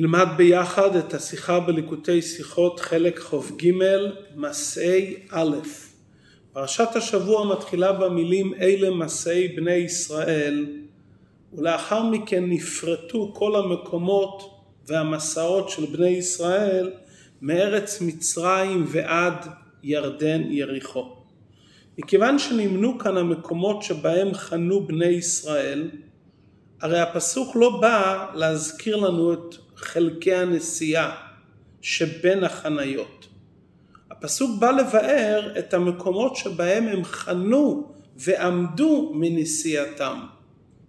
נלמד 0.00 0.26
ביחד 0.36 0.96
את 0.96 1.14
השיחה 1.14 1.60
בליקוטי 1.60 2.22
שיחות 2.22 2.80
חלק 2.80 3.18
כ"ג 3.18 3.70
מסעי 4.36 5.14
א'. 5.30 5.56
פרשת 6.52 6.88
השבוע 6.94 7.46
מתחילה 7.56 7.92
במילים 7.92 8.54
אלה 8.54 8.90
מסעי 8.90 9.48
בני 9.48 9.74
ישראל 9.74 10.66
ולאחר 11.52 12.02
מכן 12.02 12.44
נפרטו 12.46 13.32
כל 13.34 13.56
המקומות 13.56 14.62
והמסעות 14.86 15.68
של 15.68 15.86
בני 15.86 16.08
ישראל 16.08 16.92
מארץ 17.42 18.00
מצרים 18.00 18.84
ועד 18.88 19.46
ירדן 19.82 20.42
יריחו. 20.50 21.16
מכיוון 21.98 22.38
שנמנו 22.38 22.98
כאן 22.98 23.16
המקומות 23.16 23.82
שבהם 23.82 24.34
חנו 24.34 24.86
בני 24.86 25.06
ישראל, 25.06 25.90
הרי 26.80 27.00
הפסוק 27.00 27.56
לא 27.56 27.80
בא 27.80 28.26
להזכיר 28.34 28.96
לנו 28.96 29.32
את 29.32 29.67
חלקי 29.78 30.34
הנסיעה 30.34 31.16
שבין 31.82 32.44
החניות. 32.44 33.28
הפסוק 34.10 34.60
בא 34.60 34.70
לבאר 34.70 35.54
את 35.58 35.74
המקומות 35.74 36.36
שבהם 36.36 36.88
הם 36.88 37.04
חנו 37.04 37.92
ועמדו 38.16 39.12
מנסיעתם. 39.14 40.20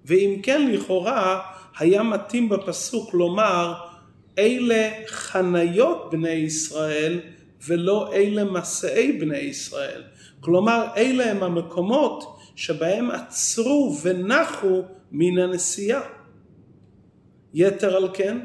ואם 0.06 0.40
כן 0.44 0.72
לכאורה 0.72 1.42
היה 1.80 2.04
מתאים 2.04 2.50
בפסוק 2.50 3.14
לומר 3.14 3.74
אלה 4.38 4.90
חניות 5.08 6.10
בני 6.12 6.30
ישראל 6.30 7.20
ולא 7.68 8.14
אלה 8.14 8.44
מסעי 8.44 9.12
בני 9.12 9.38
ישראל. 9.38 10.04
כלומר 10.40 10.88
אלה 10.98 11.32
הם 11.32 11.44
המקומות 11.44 12.38
שבהם 12.56 13.12
עצרו 13.12 13.98
ונחו 14.04 14.82
מן 15.12 15.38
הנסיעה. 15.38 16.02
יתר 17.54 17.96
על 17.96 18.10
כן, 18.14 18.38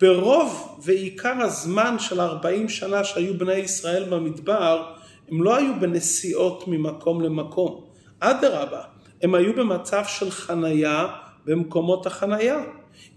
ברוב 0.00 0.78
ועיקר 0.82 1.42
הזמן 1.42 1.98
של 1.98 2.20
40 2.20 2.68
שנה 2.68 3.04
שהיו 3.04 3.38
בני 3.38 3.54
ישראל 3.54 4.04
במדבר, 4.04 4.92
הם 5.28 5.42
לא 5.42 5.56
היו 5.56 5.80
בנסיעות 5.80 6.68
ממקום 6.68 7.20
למקום. 7.20 7.84
אדרבה, 8.20 8.82
הם 9.22 9.34
היו 9.34 9.54
במצב 9.54 10.04
של 10.06 10.30
חנייה 10.30 11.06
במקומות 11.44 12.06
החנייה. 12.06 12.64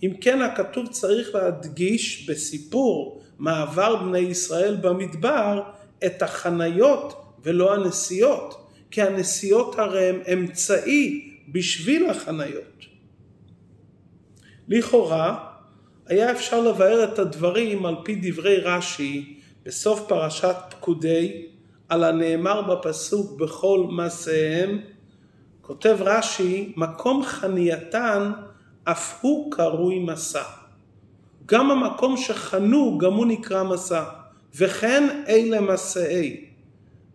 אם 0.03 0.13
כן, 0.21 0.41
הכתוב 0.41 0.87
צריך 0.87 1.35
להדגיש 1.35 2.29
בסיפור 2.29 3.23
מעבר 3.39 3.95
בני 3.95 4.19
ישראל 4.19 4.75
במדבר 4.75 5.61
את 6.05 6.21
החניות 6.21 7.25
ולא 7.43 7.73
הנסיעות, 7.73 8.67
כי 8.91 9.01
הנסיעות 9.01 9.79
הרי 9.79 10.09
הם 10.09 10.21
אמצעי 10.33 11.31
בשביל 11.51 12.09
החניות. 12.09 12.85
לכאורה, 14.67 15.48
היה 16.09 16.31
אפשר 16.31 16.61
לבאר 16.61 17.03
את 17.03 17.19
הדברים 17.19 17.85
על 17.85 17.95
פי 18.03 18.19
דברי 18.21 18.57
רש"י 18.57 19.35
בסוף 19.65 20.05
פרשת 20.07 20.55
פקודי 20.69 21.45
על 21.89 22.03
הנאמר 22.03 22.61
בפסוק 22.61 23.39
בכל 23.41 23.85
מעשיהם 23.89 24.79
כותב 25.61 25.97
רש"י 25.99 26.73
מקום 26.77 27.23
חנייתן 27.23 28.31
אף 28.83 29.19
הוא 29.21 29.51
קרוי 29.51 29.99
מסע. 29.99 30.43
גם 31.45 31.71
המקום 31.71 32.17
שחנו 32.17 32.97
גם 32.97 33.13
הוא 33.13 33.25
נקרא 33.25 33.63
מסע 33.63 34.03
וכן 34.55 35.23
אלה 35.27 35.61
מסעי. 35.61 36.45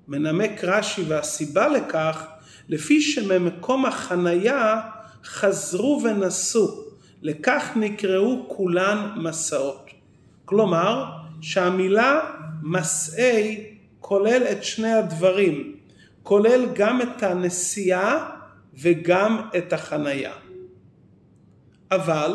מנמק 0.08 0.64
רש"י 0.64 1.04
והסיבה 1.08 1.68
לכך 1.68 2.26
לפי 2.68 3.00
שממקום 3.00 3.86
החנייה 3.86 4.80
חזרו 5.24 6.02
ונסעו 6.04 6.84
לכך 7.24 7.70
נקראו 7.76 8.44
כולן 8.48 9.10
מסעות. 9.16 9.90
כלומר 10.44 11.04
שהמילה 11.40 12.20
מסעי 12.62 13.64
כולל 14.00 14.42
את 14.52 14.64
שני 14.64 14.92
הדברים, 14.92 15.76
כולל 16.22 16.66
גם 16.74 17.02
את 17.02 17.22
הנסיעה 17.22 18.30
וגם 18.74 19.40
את 19.56 19.72
החנייה. 19.72 20.32
אבל 21.90 22.32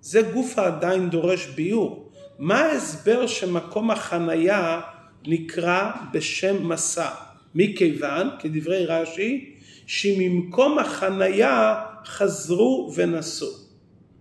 זה 0.00 0.22
גוף 0.22 0.58
עדיין 0.58 1.10
דורש 1.10 1.46
ביור. 1.46 2.10
מה 2.38 2.60
ההסבר 2.60 3.26
שמקום 3.26 3.90
החנייה 3.90 4.80
נקרא 5.26 5.90
בשם 6.12 6.68
מסע? 6.68 7.10
מכיוון, 7.54 8.28
כדברי 8.38 8.86
רש"י, 8.86 9.54
שממקום 9.86 10.78
החנייה 10.78 11.80
חזרו 12.06 12.92
ונסעו. 12.96 13.63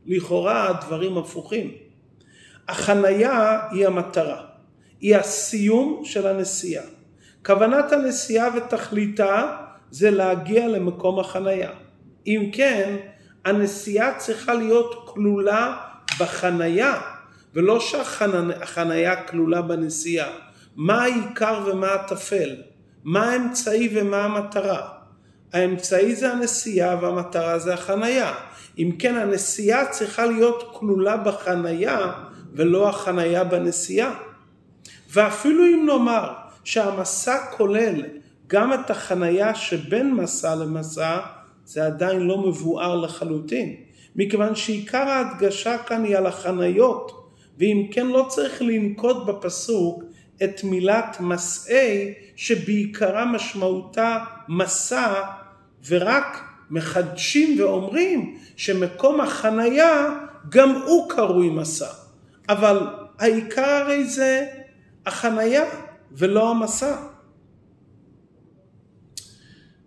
לכאורה 0.05 0.69
הדברים 0.69 1.17
הפוכים. 1.17 1.71
החנייה 2.67 3.59
היא 3.71 3.87
המטרה, 3.87 4.41
היא 4.99 5.15
הסיום 5.15 6.01
של 6.05 6.27
הנסיעה. 6.27 6.83
כוונת 7.45 7.91
הנסיעה 7.91 8.49
ותכליתה 8.55 9.57
זה 9.91 10.11
להגיע 10.11 10.67
למקום 10.67 11.19
החנייה. 11.19 11.71
אם 12.27 12.49
כן, 12.53 12.95
הנסיעה 13.45 14.17
צריכה 14.17 14.53
להיות 14.53 15.03
כלולה 15.05 15.77
בחנייה, 16.19 17.01
ולא 17.53 17.79
שהחנייה 17.79 19.23
כלולה 19.23 19.61
בנסיעה. 19.61 20.29
מה 20.75 21.03
העיקר 21.03 21.63
ומה 21.65 21.93
הטפל? 21.93 22.55
מה 23.03 23.31
האמצעי 23.31 23.89
ומה 23.95 24.23
המטרה? 24.23 24.89
האמצעי 25.53 26.15
זה 26.15 26.31
הנסיעה 26.31 26.97
והמטרה 27.01 27.59
זה 27.59 27.73
החנייה. 27.73 28.33
אם 28.77 28.91
כן 28.99 29.15
הנסיעה 29.15 29.85
צריכה 29.85 30.25
להיות 30.25 30.69
כלולה 30.73 31.17
בחנייה 31.17 32.11
ולא 32.53 32.89
החנייה 32.89 33.43
בנסיעה. 33.43 34.13
ואפילו 35.09 35.65
אם 35.65 35.85
נאמר 35.85 36.33
שהמסע 36.63 37.37
כולל 37.51 38.01
גם 38.47 38.73
את 38.73 38.89
החנייה 38.89 39.55
שבין 39.55 40.13
מסע 40.13 40.55
למסע, 40.55 41.19
זה 41.65 41.85
עדיין 41.85 42.19
לא 42.19 42.37
מבואר 42.37 42.95
לחלוטין, 42.95 43.75
מכיוון 44.15 44.55
שעיקר 44.55 45.09
ההדגשה 45.09 45.77
כאן 45.77 46.03
היא 46.03 46.17
על 46.17 46.25
החניות, 46.25 47.29
ואם 47.57 47.87
כן 47.91 48.07
לא 48.07 48.25
צריך 48.29 48.61
לנקוט 48.61 49.25
בפסוק 49.25 50.03
את 50.43 50.63
מילת 50.63 51.17
מסעי 51.19 52.13
שבעיקרה 52.35 53.25
משמעותה 53.25 54.17
מסע 54.49 55.13
ורק 55.87 56.52
מחדשים 56.69 57.59
ואומרים 57.59 58.37
שמקום 58.55 59.21
החנייה 59.21 60.19
גם 60.49 60.75
הוא 60.85 61.09
קרוי 61.09 61.49
מסע. 61.49 61.89
אבל 62.49 62.79
העיקר 63.19 63.61
הרי 63.61 64.05
זה 64.05 64.47
החנייה 65.05 65.63
ולא 66.11 66.51
המסע. 66.51 66.95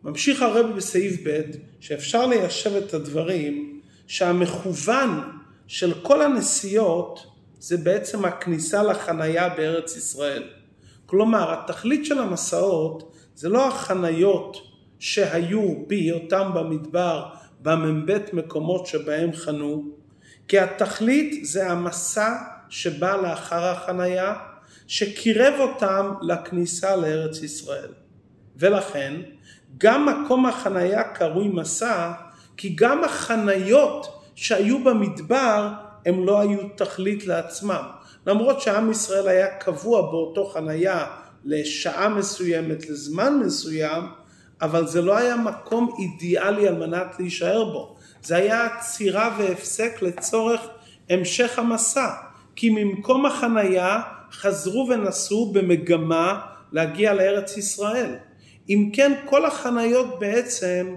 ממשיך 0.04 0.42
הרב 0.42 0.76
בסעיף 0.76 1.20
ב' 1.26 1.40
שאפשר 1.80 2.26
ליישב 2.26 2.76
את 2.76 2.94
הדברים 2.94 3.80
שהמכוון 4.06 5.20
של 5.66 5.94
כל 6.02 6.22
הנסיעות 6.22 7.26
זה 7.58 7.76
בעצם 7.76 8.24
הכניסה 8.24 8.82
לחנייה 8.82 9.48
בארץ 9.48 9.96
ישראל. 9.96 10.42
כלומר 11.06 11.52
התכלית 11.52 12.06
של 12.06 12.18
המסעות 12.18 13.12
זה 13.34 13.48
לא 13.48 13.68
החניות 13.68 14.56
שהיו 14.98 15.86
בהיותם 15.86 16.50
במדבר 16.54 17.24
במ"ב 17.62 18.18
מקומות 18.32 18.86
שבהם 18.86 19.32
חנו, 19.32 19.84
כי 20.48 20.58
התכלית 20.58 21.46
זה 21.46 21.70
המסע 21.70 22.34
שבא 22.68 23.16
לאחר 23.16 23.64
החנייה, 23.64 24.34
שקירב 24.86 25.54
אותם 25.58 26.12
לכניסה 26.22 26.96
לארץ 26.96 27.42
ישראל. 27.42 27.90
ולכן, 28.56 29.14
גם 29.78 30.06
מקום 30.06 30.46
החנייה 30.46 31.02
קרוי 31.02 31.48
מסע, 31.48 32.12
כי 32.56 32.74
גם 32.78 33.04
החניות 33.04 34.22
שהיו 34.34 34.84
במדבר 34.84 35.68
הם 36.06 36.26
לא 36.26 36.40
היו 36.40 36.58
תכלית 36.76 37.26
לעצמם. 37.26 37.82
למרות 38.26 38.60
שעם 38.60 38.90
ישראל 38.90 39.28
היה 39.28 39.56
קבוע 39.56 40.00
באותו 40.02 40.44
חנייה 40.44 41.06
לשעה 41.44 42.08
מסוימת, 42.08 42.88
לזמן 42.90 43.38
מסוים, 43.44 44.04
אבל 44.62 44.86
זה 44.86 45.02
לא 45.02 45.16
היה 45.16 45.36
מקום 45.36 45.94
אידיאלי 45.98 46.68
על 46.68 46.74
מנת 46.74 47.16
להישאר 47.18 47.64
בו. 47.64 47.96
זה 48.22 48.36
היה 48.36 48.66
עצירה 48.66 49.36
והפסק 49.38 50.02
לצורך 50.02 50.60
המשך 51.10 51.58
המסע. 51.58 52.08
כי 52.56 52.70
ממקום 52.70 53.26
החנייה 53.26 54.00
חזרו 54.32 54.88
ונסעו 54.90 55.52
במגמה 55.52 56.40
להגיע 56.72 57.14
לארץ 57.14 57.56
ישראל. 57.56 58.14
אם 58.68 58.90
כן, 58.92 59.12
כל 59.24 59.44
החניות 59.44 60.18
בעצם, 60.18 60.96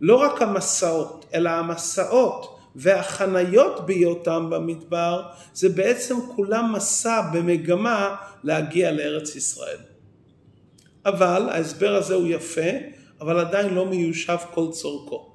לא 0.00 0.16
רק 0.16 0.42
המסעות, 0.42 1.26
אלא 1.34 1.50
המסעות 1.50 2.58
והחניות 2.76 3.86
בהיותם 3.86 4.50
במדבר, 4.50 5.22
זה 5.54 5.68
בעצם 5.68 6.16
כולם 6.36 6.72
מסע 6.72 7.20
במגמה 7.32 8.16
להגיע 8.44 8.92
לארץ 8.92 9.36
ישראל. 9.36 9.89
אבל 11.06 11.48
ההסבר 11.50 11.94
הזה 11.94 12.14
הוא 12.14 12.26
יפה, 12.28 12.70
אבל 13.20 13.38
עדיין 13.38 13.74
לא 13.74 13.86
מיושב 13.86 14.36
כל 14.54 14.66
צורכו. 14.70 15.30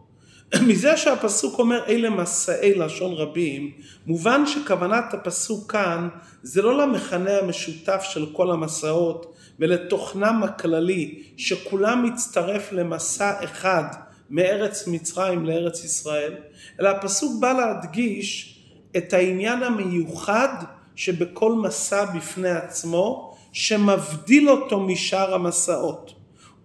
מזה 0.67 0.97
שהפסוק 0.97 1.59
אומר 1.59 1.85
אלה 1.87 2.09
מסעי 2.09 2.75
לשון 2.75 3.13
רבים, 3.13 3.71
מובן 4.05 4.45
שכוונת 4.47 5.13
הפסוק 5.13 5.71
כאן 5.71 6.07
זה 6.43 6.61
לא 6.61 6.77
למכנה 6.77 7.37
המשותף 7.37 8.01
של 8.09 8.25
כל 8.33 8.51
המסעות 8.51 9.35
ולתוכנם 9.59 10.43
הכללי 10.43 11.23
שכולם 11.37 12.03
מצטרף 12.03 12.71
למסע 12.71 13.43
אחד 13.43 13.83
מארץ 14.29 14.87
מצרים 14.87 15.45
לארץ 15.45 15.83
ישראל, 15.83 16.33
אלא 16.79 16.89
הפסוק 16.89 17.41
בא 17.41 17.53
להדגיש 17.53 18.59
את 18.97 19.13
העניין 19.13 19.63
המיוחד 19.63 20.63
שבכל 20.95 21.53
מסע 21.53 22.05
בפני 22.05 22.49
עצמו, 22.49 23.34
שמבדיל 23.55 24.49
אותו 24.49 24.79
משאר 24.79 25.33
המסעות. 25.33 26.13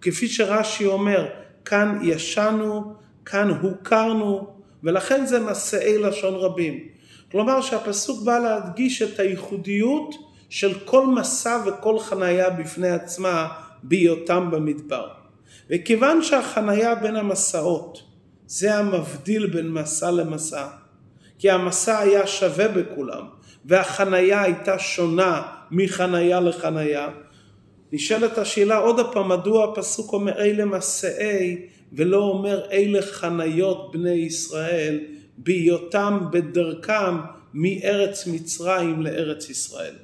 כפי 0.01 0.29
שרש"י 0.29 0.87
אומר, 0.87 1.27
כאן 1.65 1.99
ישנו, 2.03 2.95
כאן 3.25 3.51
הוכרנו, 3.51 4.47
ולכן 4.83 5.27
זה 5.27 5.41
מסעי 5.41 5.99
לשון 5.99 6.35
רבים. 6.35 6.89
כלומר 7.31 7.61
שהפסוק 7.61 8.25
בא 8.25 8.39
להדגיש 8.39 9.03
את 9.03 9.19
הייחודיות 9.19 10.15
של 10.49 10.79
כל 10.85 11.07
מסע 11.07 11.59
וכל 11.67 11.99
חניה 11.99 12.51
בפני 12.51 12.91
עצמה 12.91 13.49
בהיותם 13.83 14.51
במדבר. 14.51 15.09
וכיוון 15.71 16.23
שהחניה 16.23 16.95
בין 16.95 17.17
המסעות 17.17 18.03
זה 18.47 18.75
המבדיל 18.75 19.47
בין 19.47 19.69
מסע 19.69 20.11
למסע, 20.11 20.67
כי 21.39 21.51
המסע 21.51 21.99
היה 21.99 22.27
שווה 22.27 22.69
בכולם, 22.69 23.25
והחניה 23.65 24.43
הייתה 24.43 24.79
שונה 24.79 25.60
מחניה 25.71 26.41
לחניה, 26.41 27.09
נשאלת 27.93 28.39
השאלה 28.39 28.77
עוד 28.77 29.01
הפעם, 29.01 29.29
מדוע 29.29 29.73
הפסוק 29.73 30.13
אומר 30.13 30.41
אלה 30.41 30.65
מסעי 30.65 31.57
ולא 31.93 32.19
אומר 32.19 32.71
אלה 32.73 33.03
חניות 33.03 33.93
בני 33.93 34.11
ישראל 34.11 35.01
בהיותם 35.39 36.19
בדרכם 36.33 37.17
מארץ 37.55 38.27
מצרים 38.27 39.03
לארץ 39.03 39.51
ישראל. 39.51 39.95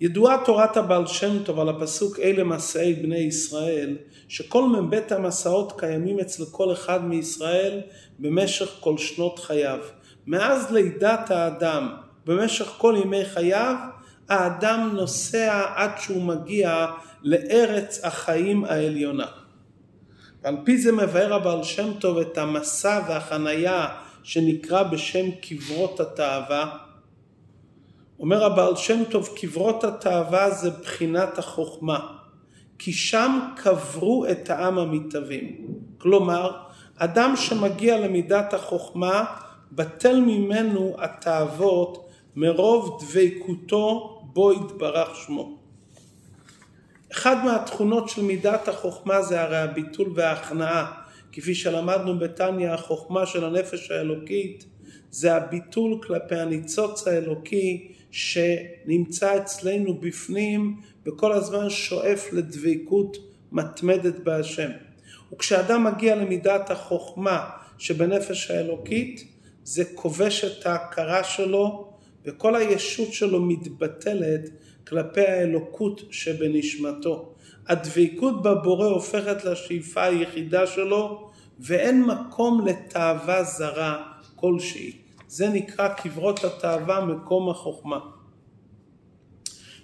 ידועה 0.00 0.44
תורת 0.44 0.76
הבעל 0.76 1.06
שם 1.06 1.44
טוב 1.44 1.60
על 1.60 1.68
הפסוק 1.68 2.20
אלה 2.20 2.44
מסעי 2.44 2.94
בני 2.94 3.18
ישראל, 3.18 3.96
שכל 4.28 4.62
מ"ב 4.64 5.00
המסעות 5.10 5.80
קיימים 5.80 6.20
אצל 6.20 6.44
כל 6.50 6.72
אחד 6.72 7.04
מישראל 7.04 7.80
במשך 8.18 8.68
כל 8.80 8.98
שנות 8.98 9.38
חייו. 9.38 9.78
מאז 10.26 10.72
לידת 10.72 11.30
האדם, 11.30 11.88
במשך 12.26 12.66
כל 12.66 12.94
ימי 13.04 13.24
חייו, 13.24 13.76
האדם 14.28 14.90
נוסע 14.94 15.62
עד 15.74 15.90
שהוא 15.98 16.22
מגיע 16.22 16.86
לארץ 17.22 18.04
החיים 18.04 18.64
העליונה. 18.64 19.26
ועל 20.42 20.56
פי 20.64 20.78
זה 20.78 20.92
מבאר 20.92 21.34
הבעל 21.34 21.62
שם 21.62 21.92
טוב 21.98 22.18
את 22.18 22.38
המסע 22.38 23.00
והחנייה 23.08 23.88
שנקרא 24.22 24.82
בשם 24.82 25.30
קברות 25.30 26.00
התאווה. 26.00 26.76
אומר 28.20 28.44
הבעל 28.44 28.76
שם 28.76 29.02
טוב, 29.10 29.28
קברות 29.36 29.84
התאווה 29.84 30.50
זה 30.50 30.70
בחינת 30.70 31.38
החוכמה, 31.38 31.98
כי 32.78 32.92
שם 32.92 33.38
קברו 33.56 34.26
את 34.30 34.50
העם 34.50 34.78
המתאבים. 34.78 35.66
כלומר, 35.98 36.50
אדם 36.96 37.36
שמגיע 37.36 38.00
למידת 38.00 38.54
החוכמה, 38.54 39.24
בטל 39.72 40.20
ממנו 40.20 40.96
התאוות 40.98 42.08
מרוב 42.36 43.02
דבקותו 43.02 44.20
בו 44.22 44.52
יתברך 44.52 45.16
שמו. 45.16 45.58
אחד 47.12 47.44
מהתכונות 47.44 48.08
של 48.08 48.22
מידת 48.22 48.68
החוכמה 48.68 49.22
זה 49.22 49.42
הרי 49.42 49.56
הביטול 49.56 50.12
וההכנעה. 50.14 50.92
כפי 51.32 51.54
שלמדנו 51.54 52.18
בתניא, 52.18 52.70
החוכמה 52.70 53.26
של 53.26 53.44
הנפש 53.44 53.90
האלוקית 53.90 54.64
זה 55.10 55.36
הביטול 55.36 56.00
כלפי 56.02 56.34
הניצוץ 56.34 57.08
האלוקי 57.08 57.92
שנמצא 58.10 59.36
אצלנו 59.36 59.94
בפנים 59.94 60.80
וכל 61.06 61.32
הזמן 61.32 61.70
שואף 61.70 62.32
לדבקות 62.32 63.16
מתמדת 63.52 64.18
בהשם. 64.18 64.70
וכשאדם 65.32 65.84
מגיע 65.84 66.16
למידת 66.16 66.70
החוכמה 66.70 67.50
שבנפש 67.78 68.50
האלוקית, 68.50 69.24
זה 69.64 69.84
כובש 69.94 70.44
את 70.44 70.66
ההכרה 70.66 71.24
שלו 71.24 71.93
וכל 72.24 72.56
הישות 72.56 73.12
שלו 73.12 73.40
מתבטלת 73.40 74.40
כלפי 74.86 75.20
האלוקות 75.20 76.02
שבנשמתו. 76.10 77.34
הדבקות 77.68 78.42
בבורא 78.42 78.86
הופכת 78.86 79.44
לשאיפה 79.44 80.04
היחידה 80.04 80.66
שלו 80.66 81.30
ואין 81.60 82.02
מקום 82.02 82.66
לתאווה 82.66 83.44
זרה 83.44 84.12
כלשהי. 84.36 84.92
זה 85.28 85.48
נקרא 85.48 85.88
קברות 85.88 86.44
התאווה 86.44 87.04
מקום 87.04 87.50
החוכמה. 87.50 87.98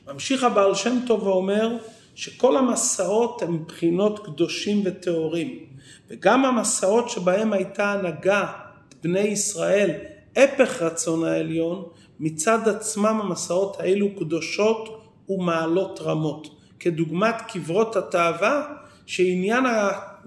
ממשיך 0.07 0.45
הבעל 0.45 0.75
שם 0.75 0.99
טוב 1.07 1.23
ואומר 1.23 1.77
שכל 2.15 2.57
המסעות 2.57 3.43
הם 3.43 3.65
בחינות 3.67 4.27
קדושים 4.27 4.83
וטהורים 4.85 5.65
וגם 6.09 6.45
המסעות 6.45 7.11
שבהם 7.11 7.53
הייתה 7.53 7.93
הנהגה 7.93 8.47
בני 9.03 9.21
ישראל 9.21 9.91
הפך 10.37 10.83
רצון 10.83 11.25
העליון 11.25 11.89
מצד 12.21 12.69
עצמם 12.69 13.21
המסעות 13.21 13.81
האלו 13.81 14.17
קדושות 14.19 15.03
ומעלות 15.29 16.01
רמות, 16.03 16.49
כדוגמת 16.81 17.35
קברות 17.49 17.97
התאווה, 17.97 18.75
שעניין 19.07 19.65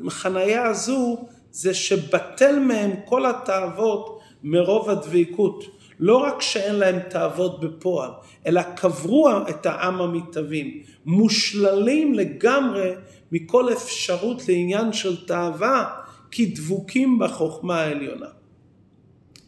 החנייה 0.07 0.67
הזו 0.67 1.17
זה 1.51 1.73
שבטל 1.73 2.59
מהם 2.59 2.91
כל 3.05 3.25
התאוות 3.25 4.19
מרוב 4.43 4.89
הדבקות. 4.89 5.63
לא 5.99 6.17
רק 6.17 6.41
שאין 6.41 6.75
להם 6.75 6.99
תאוות 7.09 7.59
בפועל, 7.59 8.11
אלא 8.47 8.61
קברו 8.61 9.29
את 9.49 9.65
העם 9.65 10.01
המתאבים, 10.01 10.81
מושללים 11.05 12.13
לגמרי 12.13 12.91
מכל 13.31 13.73
אפשרות 13.73 14.49
לעניין 14.49 14.93
של 14.93 15.25
תאווה, 15.25 15.89
כי 16.31 16.45
דבוקים 16.45 17.19
בחוכמה 17.19 17.81
העליונה. 17.81 18.27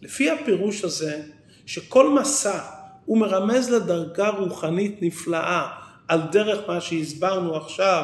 לפי 0.01 0.29
הפירוש 0.29 0.83
הזה, 0.83 1.21
שכל 1.65 2.09
מסע 2.09 2.59
הוא 3.05 3.17
מרמז 3.17 3.69
לדרגה 3.69 4.29
רוחנית 4.29 5.01
נפלאה 5.01 5.67
על 6.07 6.21
דרך 6.31 6.69
מה 6.69 6.81
שהסברנו 6.81 7.55
עכשיו, 7.55 8.03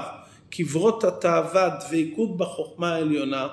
קברות 0.50 1.04
התאווה, 1.04 1.70
דבקות 1.70 2.38
בחוכמה 2.38 2.94
העליונה, 2.94 3.48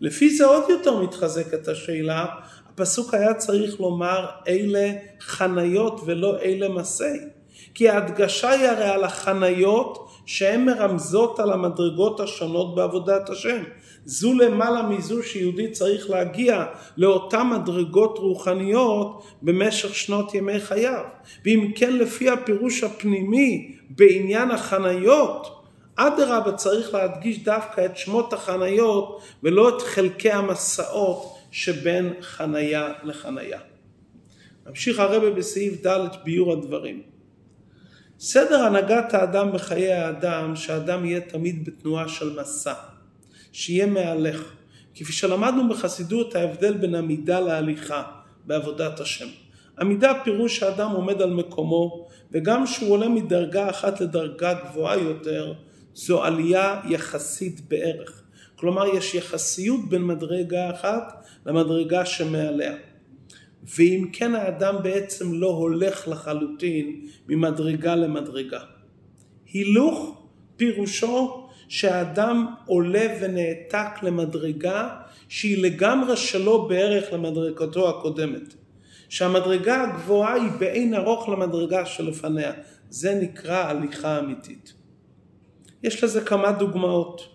לפי 0.00 0.36
זה 0.36 0.46
עוד 0.46 0.64
יותר 0.70 1.00
מתחזקת 1.00 1.68
השאלה, 1.68 2.26
הפסוק 2.72 3.14
היה 3.14 3.34
צריך 3.34 3.80
לומר 3.80 4.26
אלה 4.48 4.92
חניות 5.20 6.00
ולא 6.06 6.38
אלה 6.40 6.68
מסי. 6.68 7.35
כי 7.76 7.88
ההדגשה 7.88 8.50
היא 8.50 8.68
הרי 8.68 8.84
על 8.84 9.04
החניות 9.04 10.08
שהן 10.26 10.64
מרמזות 10.64 11.40
על 11.40 11.52
המדרגות 11.52 12.20
השונות 12.20 12.74
בעבודת 12.74 13.30
השם. 13.30 13.62
זו 14.04 14.34
למעלה 14.34 14.82
מזו 14.82 15.22
שיהודי 15.22 15.70
צריך 15.70 16.10
להגיע 16.10 16.64
לאותן 16.96 17.42
מדרגות 17.46 18.18
רוחניות 18.18 19.24
במשך 19.42 19.94
שנות 19.94 20.34
ימי 20.34 20.60
חייו. 20.60 21.04
ואם 21.44 21.72
כן 21.74 21.96
לפי 21.96 22.30
הפירוש 22.30 22.84
הפנימי 22.84 23.76
בעניין 23.90 24.50
החניות, 24.50 25.64
אדרבה 25.96 26.52
צריך 26.52 26.94
להדגיש 26.94 27.44
דווקא 27.44 27.84
את 27.84 27.96
שמות 27.96 28.32
החניות 28.32 29.22
ולא 29.42 29.68
את 29.68 29.82
חלקי 29.82 30.30
המסעות 30.30 31.34
שבין 31.50 32.12
חניה 32.20 32.92
לחניה. 33.04 33.58
ממשיך 34.66 34.98
הרבה 34.98 35.30
בסעיף 35.30 35.86
ד' 35.86 36.08
ביור 36.24 36.52
הדברים. 36.52 37.15
סדר 38.20 38.62
הנהגת 38.62 39.14
האדם 39.14 39.52
בחיי 39.52 39.92
האדם, 39.92 40.56
שהאדם 40.56 41.04
יהיה 41.04 41.20
תמיד 41.20 41.64
בתנועה 41.64 42.08
של 42.08 42.40
מסע. 42.40 42.72
שיהיה 43.52 43.86
מהלך. 43.86 44.52
כפי 44.94 45.12
שלמדנו 45.12 45.68
בחסידות 45.68 46.34
ההבדל 46.34 46.72
בין 46.72 46.94
עמידה 46.94 47.40
להליכה 47.40 48.02
בעבודת 48.44 49.00
השם. 49.00 49.26
עמידה 49.80 50.12
פירוש 50.24 50.58
שהאדם 50.58 50.90
עומד 50.90 51.22
על 51.22 51.30
מקומו 51.30 52.08
וגם 52.32 52.66
שהוא 52.66 52.90
עולה 52.90 53.08
מדרגה 53.08 53.70
אחת 53.70 54.00
לדרגה 54.00 54.54
גבוהה 54.54 54.96
יותר 54.96 55.52
זו 55.94 56.24
עלייה 56.24 56.80
יחסית 56.88 57.60
בערך. 57.68 58.22
כלומר 58.56 58.86
יש 58.96 59.14
יחסיות 59.14 59.88
בין 59.88 60.02
מדרגה 60.04 60.70
אחת 60.70 61.24
למדרגה 61.46 62.04
שמעליה. 62.04 62.74
ואם 63.76 64.08
כן 64.12 64.34
האדם 64.34 64.74
בעצם 64.82 65.32
לא 65.32 65.46
הולך 65.46 66.08
לחלוטין 66.08 67.00
ממדרגה 67.28 67.94
למדרגה. 67.94 68.60
הילוך 69.52 70.22
פירושו 70.56 71.46
שהאדם 71.68 72.46
עולה 72.66 73.06
ונעתק 73.20 74.02
למדרגה 74.02 74.88
שהיא 75.28 75.62
לגמרי 75.62 76.16
שלו 76.16 76.68
בערך 76.68 77.12
למדרגתו 77.12 77.88
הקודמת. 77.88 78.54
שהמדרגה 79.08 79.82
הגבוהה 79.82 80.34
היא 80.34 80.50
באין 80.58 80.94
ארוך 80.94 81.28
למדרגה 81.28 81.86
שלפניה. 81.86 82.52
זה 82.90 83.14
נקרא 83.22 83.56
הליכה 83.56 84.18
אמיתית. 84.18 84.74
יש 85.82 86.04
לזה 86.04 86.20
כמה 86.20 86.52
דוגמאות. 86.52 87.28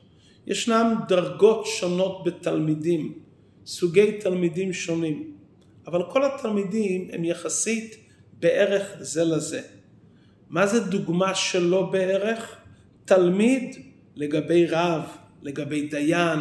ישנם 0.48 0.96
דרגות 1.08 1.66
שונות 1.66 2.24
בתלמידים, 2.26 3.14
סוגי 3.66 4.12
תלמידים 4.12 4.74
שונים, 4.74 5.34
אבל 5.92 6.04
כל 6.10 6.26
התלמידים 6.26 7.10
הם 7.14 7.24
יחסית 7.24 7.96
בערך 8.40 8.96
זה 9.00 9.24
לזה. 9.24 9.62
מה 10.50 10.68
זה 10.68 10.80
דוגמה 10.80 11.36
שלא 11.36 11.82
בערך? 11.92 12.56
תלמיד 13.06 13.76
לגבי 14.16 14.68
רב, 14.68 15.02
לגבי 15.42 15.88
דיין, 15.88 16.40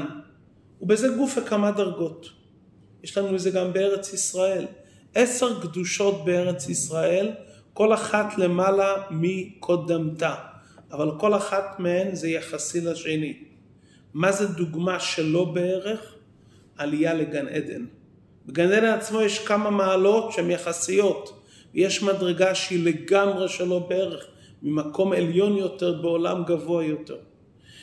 ובזה 0.81 1.09
גופה 1.09 1.41
כמה 1.41 1.71
דרגות. 1.71 2.27
יש 3.03 3.19
לנו 3.19 3.35
את 3.35 3.41
זה 3.41 3.51
גם 3.51 3.73
בארץ 3.73 4.13
ישראל. 4.13 4.67
עשר 5.15 5.63
קדושות 5.63 6.25
בארץ 6.25 6.69
ישראל, 6.69 7.31
כל 7.73 7.95
אחת 7.95 8.39
למעלה 8.39 8.95
מקודמתה, 9.11 10.35
אבל 10.93 11.19
כל 11.19 11.35
אחת 11.35 11.79
מהן 11.79 12.15
זה 12.15 12.29
יחסי 12.29 12.81
לשני. 12.81 13.45
מה 14.15 14.33
זה 14.33 14.47
דוגמה 14.47 15.01
שלא 15.01 15.45
בערך? 15.45 16.15
עלייה 16.77 17.15
לגן 17.15 17.49
עדן. 17.49 17.85
בגן 18.47 18.73
עדן 18.73 18.85
עצמו 18.85 19.21
יש 19.21 19.39
כמה 19.39 19.71
מעלות 19.71 20.33
שהן 20.33 20.51
יחסיות, 20.51 21.41
ויש 21.75 22.03
מדרגה 22.03 22.55
שהיא 22.55 22.85
לגמרי 22.85 23.49
שלא 23.49 23.79
בערך, 23.89 24.27
ממקום 24.63 25.13
עליון 25.13 25.57
יותר 25.57 26.03
בעולם 26.03 26.45
גבוה 26.45 26.85
יותר. 26.85 27.17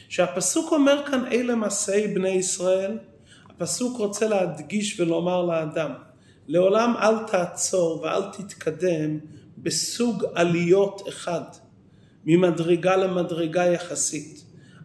שהפסוק 0.09 0.71
אומר 0.71 1.01
כאן 1.05 1.25
אלה 1.31 1.55
מסעי 1.55 2.07
בני 2.07 2.29
ישראל, 2.29 2.97
הפסוק 3.49 3.97
רוצה 3.97 4.27
להדגיש 4.27 4.99
ולומר 4.99 5.45
לאדם, 5.45 5.91
לעולם 6.47 6.93
אל 7.01 7.23
תעצור 7.27 8.01
ואל 8.01 8.21
תתקדם 8.31 9.19
בסוג 9.57 10.25
עליות 10.35 11.01
אחד, 11.09 11.41
ממדרגה 12.25 12.95
למדרגה 12.95 13.65
יחסית. 13.65 14.43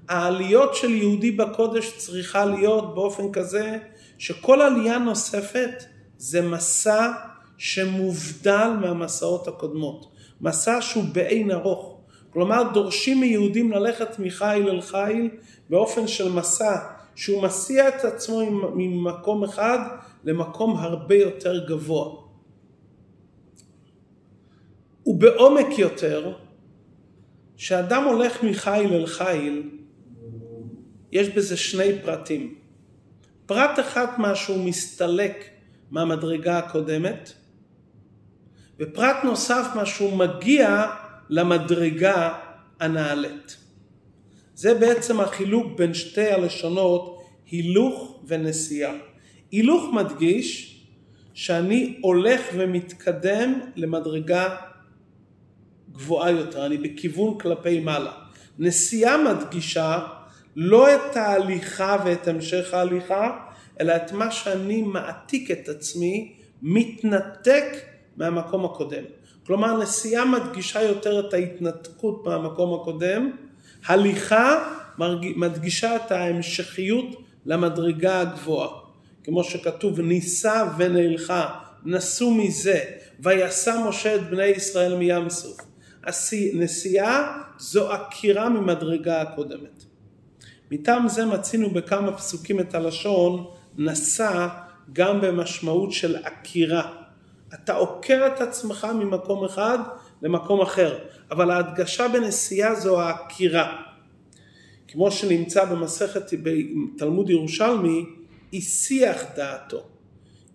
העליות 0.08 0.74
של 0.74 0.90
יהודי 0.90 1.30
בקודש 1.30 1.92
צריכה 1.96 2.44
להיות 2.44 2.94
באופן 2.94 3.32
כזה 3.32 3.78
שכל 4.22 4.60
עלייה 4.60 4.98
נוספת 4.98 5.84
זה 6.16 6.42
מסע 6.42 7.12
שמובדל 7.58 8.68
מהמסעות 8.80 9.48
הקודמות, 9.48 10.12
מסע 10.40 10.80
שהוא 10.80 11.04
באין 11.12 11.50
ארוך. 11.50 12.00
כלומר 12.30 12.62
דורשים 12.74 13.20
מיהודים 13.20 13.72
ללכת 13.72 14.18
מחיל 14.18 14.68
אל 14.68 14.80
חיל 14.80 15.30
באופן 15.70 16.06
של 16.08 16.32
מסע 16.32 16.76
שהוא 17.14 17.42
מסיע 17.42 17.88
את 17.88 18.04
עצמו 18.04 18.40
ממקום 18.74 19.44
אחד 19.44 19.78
למקום 20.24 20.76
הרבה 20.76 21.14
יותר 21.14 21.66
גבוה. 21.66 22.16
ובעומק 25.06 25.78
יותר, 25.78 26.32
כשאדם 27.56 28.04
הולך 28.04 28.42
מחיל 28.42 28.92
אל 28.94 29.06
חיל, 29.06 29.70
יש 31.12 31.28
בזה 31.28 31.56
שני 31.56 31.98
פרטים. 32.04 32.61
פרט 33.46 33.78
אחד 33.80 34.06
מה 34.18 34.34
שהוא 34.34 34.64
מסתלק 34.64 35.44
מהמדרגה 35.90 36.58
הקודמת, 36.58 37.32
ופרט 38.80 39.16
נוסף 39.24 39.66
מה 39.74 39.86
שהוא 39.86 40.16
מגיע 40.16 40.86
למדרגה 41.30 42.38
הנעלית. 42.80 43.56
זה 44.54 44.74
בעצם 44.74 45.20
החילוק 45.20 45.78
בין 45.78 45.94
שתי 45.94 46.30
הלשונות 46.30 47.22
הילוך 47.50 48.20
ונסיעה. 48.26 48.92
הילוך 49.50 49.84
מדגיש 49.92 50.78
שאני 51.34 51.98
הולך 52.00 52.40
ומתקדם 52.54 53.60
למדרגה 53.76 54.56
גבוהה 55.92 56.30
יותר, 56.30 56.66
אני 56.66 56.76
בכיוון 56.76 57.38
כלפי 57.38 57.80
מעלה. 57.80 58.12
נסיעה 58.58 59.16
מדגישה 59.32 59.98
לא 60.56 60.94
את 60.94 61.16
ההליכה 61.16 61.96
ואת 62.04 62.28
המשך 62.28 62.74
ההליכה, 62.74 63.38
אלא 63.80 63.96
את 63.96 64.12
מה 64.12 64.30
שאני 64.30 64.82
מעתיק 64.82 65.50
את 65.50 65.68
עצמי, 65.68 66.32
מתנתק 66.62 67.64
מהמקום 68.16 68.64
הקודם. 68.64 69.04
כלומר, 69.46 69.78
נסיעה 69.78 70.24
מדגישה 70.24 70.82
יותר 70.82 71.28
את 71.28 71.34
ההתנתקות 71.34 72.26
מהמקום 72.26 72.80
הקודם, 72.80 73.30
הליכה 73.86 74.74
מדגישה 75.36 75.96
את 75.96 76.12
ההמשכיות 76.12 77.06
למדרגה 77.46 78.20
הגבוהה. 78.20 78.68
כמו 79.24 79.44
שכתוב, 79.44 80.00
ניסה 80.00 80.64
ונלכה, 80.78 81.58
נסו 81.84 82.30
מזה, 82.30 82.80
ויסע 83.20 83.88
משה 83.88 84.16
את 84.16 84.30
בני 84.30 84.46
ישראל 84.46 84.96
מים 84.96 85.30
סוף. 85.30 85.56
נסיעה 86.54 87.42
זו 87.58 87.92
עקירה 87.92 88.48
ממדרגה 88.48 89.20
הקודמת. 89.20 89.84
מטעם 90.72 91.08
זה 91.08 91.26
מצינו 91.26 91.70
בכמה 91.70 92.12
פסוקים 92.12 92.60
את 92.60 92.74
הלשון 92.74 93.44
נסע 93.78 94.48
גם 94.92 95.20
במשמעות 95.20 95.92
של 95.92 96.16
עקירה. 96.16 96.92
אתה 97.54 97.74
עוקר 97.74 98.26
את 98.26 98.40
עצמך 98.40 98.86
ממקום 98.94 99.44
אחד 99.44 99.78
למקום 100.22 100.60
אחר, 100.60 100.98
אבל 101.30 101.50
ההדגשה 101.50 102.08
בנסיעה 102.08 102.74
זו 102.74 103.00
העקירה. 103.00 103.82
כמו 104.88 105.10
שנמצא 105.10 105.64
במסכת 105.64 106.30
בתלמוד 106.42 107.30
ירושלמי, 107.30 108.04
הסיח 108.54 109.22
דעתו. 109.36 109.82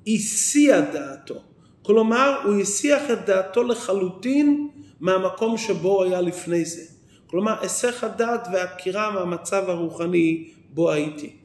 הסיע 0.08 0.82
דעתו. 0.82 1.42
כלומר, 1.82 2.42
הוא 2.46 2.60
הסיח 2.60 3.12
את 3.12 3.26
דעתו 3.26 3.64
לחלוטין 3.64 4.70
מהמקום 5.00 5.58
שבו 5.58 5.90
הוא 5.90 6.04
היה 6.04 6.22
לפני 6.22 6.66
זה. 6.66 6.97
כלומר, 7.28 7.56
היסח 7.62 8.04
הדעת 8.04 8.48
והעקירה 8.54 9.12
מהמצב 9.12 9.70
הרוחני 9.70 10.50
בו 10.70 10.92
הייתי. 10.92 11.36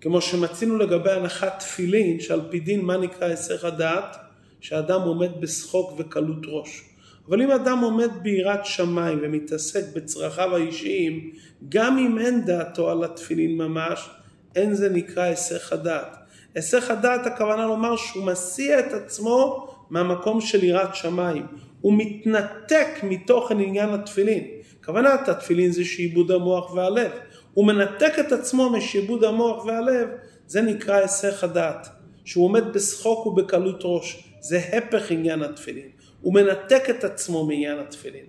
כמו 0.00 0.20
שמצינו 0.20 0.78
לגבי 0.78 1.10
הנחת 1.10 1.58
תפילין, 1.58 2.20
שעל 2.20 2.40
פי 2.50 2.60
דין 2.60 2.80
מה 2.80 2.96
נקרא 2.96 3.26
היסח 3.26 3.64
הדעת? 3.64 4.16
שאדם 4.60 5.00
עומד 5.00 5.40
בשחוק 5.40 5.92
וקלות 5.98 6.46
ראש. 6.46 6.82
אבל 7.28 7.42
אם 7.42 7.50
אדם 7.50 7.78
עומד 7.78 8.10
ביראת 8.22 8.64
שמיים 8.64 9.18
ומתעסק 9.22 9.84
בצרכיו 9.96 10.56
האישיים, 10.56 11.30
גם 11.68 11.98
אם 11.98 12.18
אין 12.18 12.44
דעתו 12.44 12.90
על 12.90 13.04
התפילין 13.04 13.56
ממש, 13.56 14.10
אין 14.56 14.74
זה 14.74 14.88
נקרא 14.88 15.22
היסח 15.22 15.72
הדעת. 15.72 16.16
היסח 16.54 16.90
הדעת 16.90 17.26
הכוונה 17.26 17.66
לומר 17.66 17.96
שהוא 17.96 18.26
מסיע 18.26 18.80
את 18.80 18.92
עצמו 18.92 19.68
מהמקום 19.90 20.40
של 20.40 20.64
יראת 20.64 20.94
שמיים. 20.94 21.46
הוא 21.80 21.94
מתנתק 21.96 22.88
מתוכן 23.02 23.60
עניין 23.60 23.90
התפילין. 23.90 24.44
כוונת 24.84 25.28
התפילין 25.28 25.72
זה 25.72 25.84
שעיבוד 25.84 26.30
המוח 26.30 26.74
והלב. 26.74 27.10
הוא 27.54 27.66
מנתק 27.66 28.18
את 28.20 28.32
עצמו 28.32 28.70
משעבוד 28.70 29.24
המוח 29.24 29.64
והלב, 29.64 30.08
זה 30.46 30.62
נקרא 30.62 30.94
היסח 30.94 31.44
הדעת. 31.44 31.88
שהוא 32.24 32.44
עומד 32.44 32.72
בשחוק 32.72 33.26
ובקלות 33.26 33.80
ראש. 33.84 34.30
זה 34.40 34.58
הפך 34.58 35.10
עניין 35.10 35.42
התפילין. 35.42 35.88
הוא 36.20 36.34
מנתק 36.34 36.90
את 36.90 37.04
עצמו 37.04 37.46
מעניין 37.46 37.78
התפילין. 37.78 38.24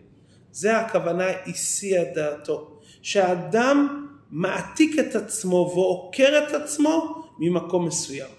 זה 0.52 0.78
הכוונה 0.78 1.26
הסיע 1.48 2.04
דעתו. 2.16 2.80
שהאדם 3.02 4.08
מעתיק 4.32 5.00
את 5.00 5.16
עצמו 5.16 5.72
ועוקר 5.76 6.44
את 6.48 6.54
עצמו 6.54 7.24
ממקום 7.40 7.86
מסוים. 7.86 8.30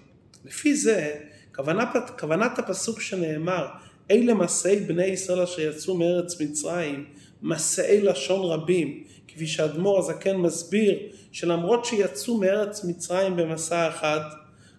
לפי 0.44 0.75
זה, 0.75 1.14
כוונת, 1.58 1.96
כוונת 2.20 2.58
הפסוק 2.58 3.00
שנאמר, 3.00 3.66
אלה 4.10 4.34
מסעי 4.34 4.80
בני 4.80 5.04
ישראל 5.04 5.40
אשר 5.40 5.62
יצאו 5.62 5.94
מארץ 5.94 6.40
מצרים, 6.40 7.04
מסעי 7.42 8.00
לשון 8.00 8.50
רבים, 8.50 9.04
כפי 9.28 9.46
שאדמו"ר 9.46 9.98
הזקן 9.98 10.36
מסביר, 10.36 10.98
שלמרות 11.32 11.84
שיצאו 11.84 12.38
מארץ 12.38 12.84
מצרים 12.84 13.36
במסע 13.36 13.88
אחד, 13.88 14.20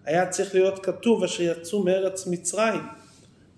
היה 0.04 0.26
צריך 0.26 0.54
להיות 0.54 0.84
כתוב 0.84 1.24
אשר 1.24 1.42
יצאו 1.42 1.84
מארץ 1.84 2.26
מצרים. 2.26 2.80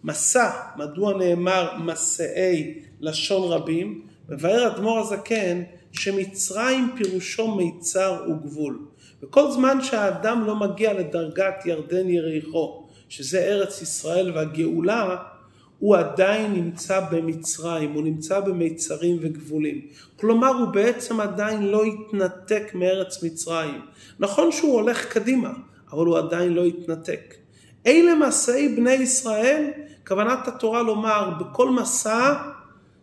מסע, 0.04 0.50
מדוע 0.76 1.18
נאמר 1.18 1.76
מסעי 1.78 2.74
לשון 3.00 3.52
רבים? 3.52 4.06
מבאר 4.28 4.66
אדמו"ר 4.66 4.98
הזקן 4.98 5.62
שמצרים 5.92 6.90
פירושו 6.96 7.54
מיצר 7.54 8.24
וגבול. 8.30 8.86
וכל 9.22 9.50
זמן 9.50 9.82
שהאדם 9.82 10.44
לא 10.46 10.56
מגיע 10.56 10.92
לדרגת 10.92 11.66
ירדן 11.66 12.08
יריחו, 12.08 12.81
שזה 13.12 13.38
ארץ 13.38 13.82
ישראל 13.82 14.32
והגאולה, 14.34 15.16
הוא 15.78 15.96
עדיין 15.96 16.52
נמצא 16.52 17.00
במצרים, 17.10 17.92
הוא 17.92 18.02
נמצא 18.02 18.40
במיצרים 18.40 19.18
וגבולים. 19.20 19.80
כלומר, 20.20 20.48
הוא 20.48 20.68
בעצם 20.68 21.20
עדיין 21.20 21.62
לא 21.62 21.84
התנתק 21.84 22.70
מארץ 22.74 23.22
מצרים. 23.22 23.80
נכון 24.18 24.52
שהוא 24.52 24.74
הולך 24.74 25.06
קדימה, 25.06 25.52
אבל 25.92 26.06
הוא 26.06 26.18
עדיין 26.18 26.52
לא 26.52 26.64
התנתק. 26.64 27.34
אלה 27.86 28.14
מסעי 28.14 28.68
בני 28.68 28.92
ישראל, 28.92 29.70
כוונת 30.06 30.48
התורה 30.48 30.82
לומר, 30.82 31.30
בכל 31.40 31.70
מסע 31.70 32.34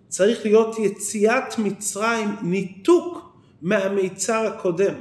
צריך 0.08 0.46
להיות 0.46 0.80
יציאת 0.80 1.58
מצרים, 1.58 2.36
ניתוק 2.42 3.36
מהמיצר 3.62 4.48
הקודם. 4.48 4.94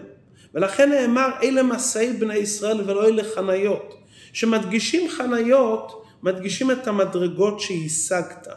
ולכן 0.55 0.91
נאמר 0.91 1.29
אלה 1.43 1.63
מסעי 1.63 2.13
בני 2.13 2.37
ישראל 2.37 2.81
ולא 2.91 3.09
אלה 3.09 3.23
חניות. 3.35 3.95
שמדגישים 4.33 5.11
חניות, 5.11 6.05
מדגישים 6.23 6.71
את 6.71 6.87
המדרגות 6.87 7.61
שהשגת. 7.61 8.49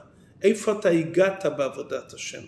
איפה 0.43 0.71
אתה 0.71 0.89
הגעת 0.89 1.45
בעבודת 1.57 2.13
השם. 2.13 2.41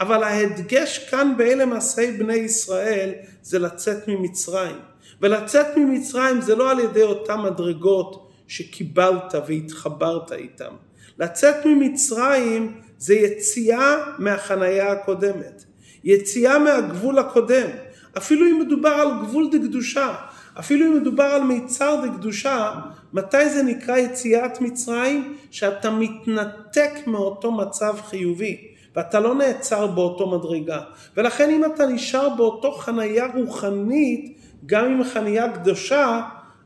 אבל 0.00 0.22
ההדגש 0.22 0.98
כאן 0.98 1.34
באלה 1.36 1.66
מעשי 1.66 2.12
בני 2.18 2.34
ישראל 2.34 3.10
זה 3.42 3.58
לצאת 3.58 4.08
ממצרים. 4.08 4.76
ולצאת 5.20 5.66
ממצרים 5.76 6.40
זה 6.40 6.54
לא 6.54 6.70
על 6.70 6.80
ידי 6.80 7.02
אותן 7.02 7.40
מדרגות 7.40 8.30
שקיבלת 8.48 9.34
והתחברת 9.46 10.32
איתם. 10.32 10.74
לצאת 11.18 11.66
ממצרים 11.66 12.80
זה 12.98 13.14
יציאה 13.14 13.96
מהחנייה 14.18 14.92
הקודמת, 14.92 15.64
יציאה 16.04 16.58
מהגבול 16.58 17.18
הקודם, 17.18 17.68
אפילו 18.16 18.46
אם 18.46 18.60
מדובר 18.60 18.88
על 18.88 19.08
גבול 19.22 19.48
דקדושה, 19.52 20.14
אפילו 20.58 20.86
אם 20.86 21.00
מדובר 21.00 21.24
על 21.24 21.42
מיצר 21.42 22.06
דקדושה, 22.06 22.72
מתי 23.12 23.48
זה 23.50 23.62
נקרא 23.62 23.96
יציאת 23.96 24.60
מצרים? 24.60 25.36
שאתה 25.50 25.90
מתנתק 25.90 26.92
מאותו 27.06 27.52
מצב 27.52 27.96
חיובי. 28.02 28.72
ואתה 28.96 29.20
לא 29.20 29.34
נעצר 29.34 29.86
באותו 29.86 30.30
מדרגה. 30.30 30.80
ולכן 31.16 31.50
אם 31.50 31.64
אתה 31.64 31.86
נשאר 31.86 32.28
באותו 32.28 32.72
חנייה 32.72 33.26
רוחנית, 33.34 34.38
גם 34.66 34.84
אם 34.84 35.04
חנייה 35.04 35.52
קדושה, 35.52 36.22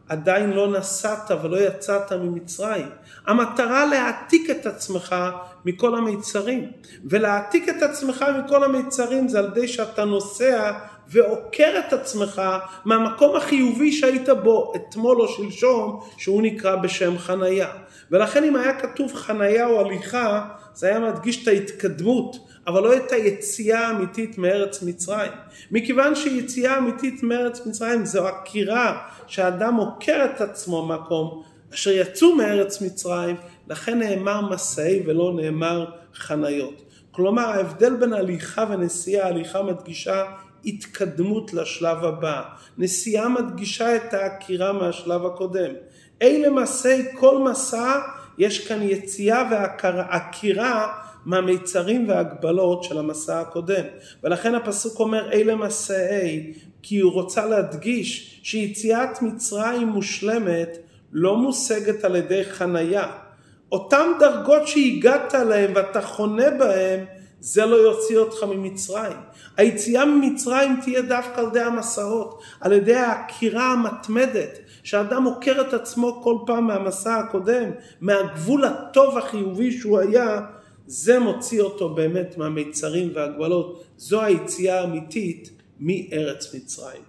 עדיין 0.09 0.51
לא 0.51 0.69
נסעת 0.69 1.31
ולא 1.43 1.57
יצאת 1.57 2.13
ממצרים. 2.13 2.89
המטרה 3.27 3.87
להעתיק 3.87 4.51
את 4.51 4.67
עצמך 4.67 5.17
מכל 5.65 5.95
המיצרים. 5.99 6.71
ולהעתיק 7.05 7.69
את 7.69 7.83
עצמך 7.83 8.25
מכל 8.39 8.65
המיצרים 8.65 9.29
זה 9.29 9.39
על 9.39 9.45
ידי 9.45 9.69
שאתה 9.69 10.05
נוסע 10.05 10.73
ועוקר 11.09 11.79
את 11.79 11.93
עצמך 11.93 12.43
מהמקום 12.85 13.37
החיובי 13.37 13.93
שהיית 13.93 14.29
בו 14.29 14.73
אתמול 14.77 15.21
או 15.21 15.29
שלשום, 15.29 16.01
שהוא 16.17 16.43
נקרא 16.43 16.77
בשם 16.77 17.19
חנייה. 17.19 17.69
ולכן 18.11 18.45
אם 18.45 18.57
היה 18.57 18.81
כתוב 18.81 19.15
חנייה 19.15 19.67
או 19.67 19.81
הליכה, 19.81 20.49
זה 20.77 20.87
היה 20.87 20.99
מדגיש 20.99 21.43
את 21.43 21.49
ההתקדמות, 21.49 22.37
אבל 22.67 22.83
לא 22.83 22.97
את 22.97 23.13
היציאה 23.13 23.89
האמיתית 23.89 24.39
מארץ 24.39 24.83
מצרים. 24.83 25.33
מכיוון 25.71 26.15
שיציאה 26.15 26.79
אמיתית 26.79 27.23
מארץ 27.23 27.67
מצרים 27.67 28.05
זו 28.05 28.27
עקירה 28.29 29.09
שהאדם 29.27 29.75
עוקר 29.75 30.25
את 30.25 30.41
עצמו 30.41 30.87
מקום 30.87 31.43
אשר 31.75 31.91
יצאו 31.91 32.37
מארץ 32.37 32.83
מצרים, 32.83 33.37
לכן 33.69 33.99
נאמר 33.99 34.51
מסעי 34.51 35.03
ולא 35.07 35.33
נאמר 35.37 35.87
חניות. 36.15 36.83
כלומר 37.11 37.43
ההבדל 37.43 37.97
בין 37.97 38.13
הליכה 38.13 38.65
ונסיעה, 38.71 39.29
הליכה 39.29 39.63
מדגישה 39.63 40.25
התקדמות 40.65 41.55
לשלב 41.55 42.05
הבא. 42.05 42.43
נסיעה 42.79 43.29
מדגישה 43.29 43.97
את 43.97 44.15
העקירה 44.15 44.73
מהשלב 44.73 45.27
הקודם. 45.27 45.71
אלה 46.23 46.51
מסעי 46.51 47.05
כל 47.15 47.39
מסע 47.39 48.01
יש 48.39 48.69
כאן 48.69 48.83
יציאה 48.83 49.49
ועקירה 49.51 50.93
מהמיצרים 51.25 52.09
וההגבלות 52.09 52.85
של 52.85 52.99
המסע 52.99 53.41
הקודם. 53.41 53.85
ולכן 54.25 54.55
הפסוק 54.55 55.01
אומר 55.01 55.33
אלה 55.33 55.55
מסעי, 55.55 56.53
כי 56.83 57.01
הוא 57.01 57.13
רוצה 57.13 57.47
להדגיש 57.47 58.41
שיציאת 58.43 59.23
מצרים 59.23 59.89
מושלמת 59.89 60.79
לא 61.13 61.37
מושגת 61.37 62.05
על 62.05 62.17
ידי 62.17 62.45
חנייה. 62.45 63.07
אותן 63.73 64.07
דרגות 64.21 64.69
שהגעת 64.69 65.35
אליהן 65.35 65.73
ואתה 65.75 66.03
חונה 66.03 66.51
בהן, 66.51 67.05
זה 67.41 67.67
לא 67.67 67.77
יוציא 67.77 68.19
אותך 68.19 68.43
ממצרים. 68.43 69.17
היציאה 69.57 70.05
ממצרים 70.05 70.81
תהיה 70.85 71.03
דווקא 71.03 71.41
על 71.41 71.47
ידי 71.47 71.61
המסעות, 71.61 72.43
על 72.61 72.73
ידי 72.73 72.95
העקירה 72.95 73.73
המתמדת, 73.73 74.59
שאדם 74.83 75.25
עוקר 75.25 75.61
את 75.61 75.75
עצמו 75.75 76.21
כל 76.23 76.37
פעם 76.47 76.67
מהמסע 76.67 77.17
הקודם, 77.17 77.71
מהגבול 78.01 78.65
הטוב 78.65 79.19
החיובי 79.19 79.73
שהוא 79.73 79.99
היה, 79.99 80.41
זה 80.87 81.19
מוציא 81.19 81.61
אותו 81.61 81.95
באמת 81.95 82.39
מהמיצרים 82.39 83.13
והגבלות. 83.15 83.85
זו 83.97 84.23
היציאה 84.23 84.81
האמיתית 84.81 85.51
מארץ 85.81 86.55
מצרים. 86.55 87.03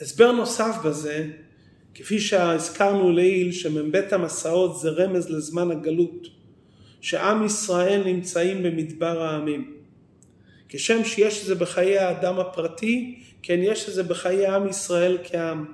הסבר 0.00 0.32
נוסף 0.32 0.76
בזה, 0.84 1.26
כפי 1.94 2.20
שהזכרנו 2.20 3.12
לעיל, 3.12 3.52
שמ"ב 3.52 3.96
המסעות 4.10 4.80
זה 4.80 4.90
רמז 4.90 5.30
לזמן 5.30 5.70
הגלות, 5.70 6.26
שעם 7.04 7.44
ישראל 7.44 8.02
נמצאים 8.04 8.62
במדבר 8.62 9.22
העמים. 9.22 9.72
כשם 10.68 11.04
שיש 11.04 11.40
את 11.40 11.46
זה 11.46 11.54
בחיי 11.54 11.98
האדם 11.98 12.38
הפרטי, 12.38 13.20
כן 13.42 13.58
יש 13.62 13.88
את 13.88 13.94
זה 13.94 14.02
בחיי 14.02 14.46
עם 14.46 14.68
ישראל 14.68 15.18
כעם. 15.24 15.64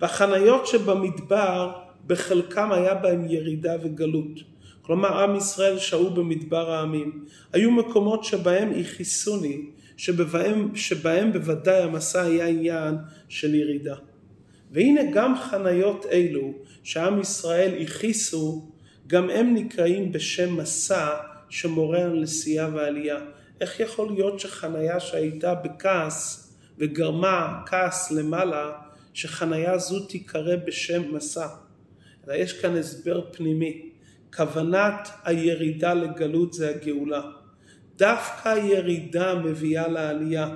והחניות 0.00 0.66
שבמדבר, 0.66 1.72
בחלקם 2.06 2.72
היה 2.72 2.94
בהם 2.94 3.26
ירידה 3.30 3.76
וגלות. 3.82 4.40
כלומר 4.82 5.22
עם 5.22 5.36
ישראל 5.36 5.78
שהו 5.78 6.10
במדבר 6.10 6.70
העמים. 6.70 7.24
היו 7.52 7.70
מקומות 7.70 8.24
שבהם 8.24 8.72
הכיסוני, 8.80 9.60
שבהם, 9.96 10.76
שבהם 10.76 11.32
בוודאי 11.32 11.82
המסע 11.82 12.22
היה 12.22 12.46
עניין 12.46 12.94
של 13.28 13.54
ירידה. 13.54 13.96
והנה 14.70 15.00
גם 15.12 15.34
חניות 15.36 16.06
אלו 16.12 16.52
שעם 16.82 17.20
ישראל 17.20 17.82
הכיסו, 17.82 18.67
גם 19.08 19.30
הם 19.30 19.54
נקראים 19.54 20.12
בשם 20.12 20.56
מסע 20.56 21.16
שמורה 21.48 22.02
על 22.02 22.20
נסיעה 22.20 22.68
ועלייה. 22.74 23.18
איך 23.60 23.80
יכול 23.80 24.12
להיות 24.12 24.40
שחניה 24.40 25.00
שהייתה 25.00 25.54
בכעס 25.54 26.52
וגרמה 26.78 27.62
כעס 27.66 28.10
למעלה, 28.10 28.72
שחניה 29.14 29.78
זו 29.78 30.06
תיקרא 30.06 30.56
בשם 30.56 31.14
מסע? 31.14 31.46
אלא 32.28 32.34
יש 32.34 32.52
כאן 32.52 32.76
הסבר 32.76 33.20
פנימי. 33.32 33.82
כוונת 34.36 35.08
הירידה 35.24 35.94
לגלות 35.94 36.52
זה 36.52 36.70
הגאולה. 36.70 37.22
דווקא 37.96 38.48
הירידה 38.48 39.34
מביאה 39.34 39.88
לעלייה, 39.88 40.54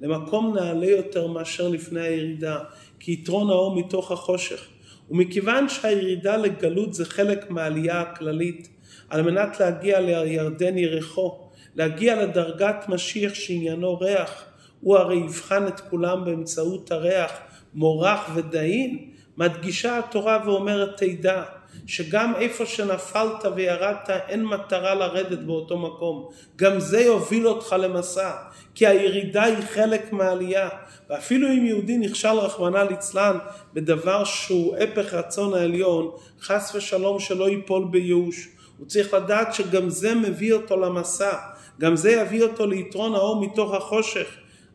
למקום 0.00 0.54
נעלה 0.56 0.86
יותר 0.86 1.26
מאשר 1.26 1.68
לפני 1.68 2.00
הירידה, 2.00 2.58
כי 3.00 3.12
יתרון 3.12 3.50
האור 3.50 3.76
מתוך 3.76 4.12
החושך. 4.12 4.68
ומכיוון 5.10 5.68
שהירידה 5.68 6.36
לגלות 6.36 6.94
זה 6.94 7.04
חלק 7.04 7.50
מהעלייה 7.50 8.00
הכללית, 8.00 8.68
על 9.08 9.22
מנת 9.22 9.60
להגיע 9.60 10.00
לירדן 10.00 10.78
ירחו, 10.78 11.38
להגיע 11.76 12.22
לדרגת 12.22 12.84
משיח 12.88 13.34
שעניינו 13.34 13.98
ריח, 13.98 14.44
הוא 14.80 14.96
הרי 14.96 15.16
יבחן 15.16 15.66
את 15.66 15.80
כולם 15.80 16.24
באמצעות 16.24 16.92
הריח, 16.92 17.32
מורח 17.74 18.30
ודאין, 18.34 19.10
מדגישה 19.36 19.98
התורה 19.98 20.38
ואומרת 20.44 21.02
תדע, 21.02 21.42
שגם 21.86 22.32
איפה 22.36 22.66
שנפלת 22.66 23.44
וירדת 23.54 24.10
אין 24.10 24.44
מטרה 24.44 24.94
לרדת 24.94 25.38
באותו 25.38 25.78
מקום. 25.78 26.28
גם 26.56 26.80
זה 26.80 27.00
יוביל 27.00 27.48
אותך 27.48 27.76
למסע, 27.78 28.32
כי 28.74 28.86
הירידה 28.86 29.42
היא 29.42 29.56
חלק 29.74 30.12
מהעלייה. 30.12 30.68
ואפילו 31.10 31.48
אם 31.48 31.66
יהודי 31.66 31.96
נכשל 31.98 32.28
רחמנא 32.28 32.84
ליצלן 32.90 33.38
בדבר 33.74 34.24
שהוא 34.24 34.76
הפך 34.76 35.14
רצון 35.14 35.54
העליון, 35.54 36.10
חס 36.40 36.74
ושלום 36.74 37.18
שלא 37.18 37.48
ייפול 37.48 37.84
בייאוש. 37.90 38.48
הוא 38.78 38.86
צריך 38.86 39.14
לדעת 39.14 39.54
שגם 39.54 39.90
זה 39.90 40.14
מביא 40.14 40.52
אותו 40.52 40.76
למסע, 40.76 41.32
גם 41.80 41.96
זה 41.96 42.10
יביא 42.10 42.42
אותו 42.42 42.66
ליתרון 42.66 43.14
האור 43.14 43.40
מתוך 43.40 43.74
החושך. 43.74 44.26